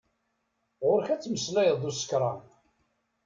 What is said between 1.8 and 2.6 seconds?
d usekṛan.